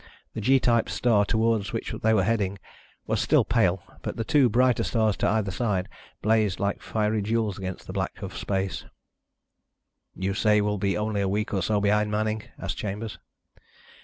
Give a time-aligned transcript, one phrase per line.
[0.33, 2.57] The G type star toward which they were heading
[3.05, 5.87] was still pale, but the two brighter stars to either side
[6.23, 8.83] blazed like fiery jewels against the black of space.
[10.15, 13.19] "You say we'll be only a week or so behind Manning?" asked Chambers.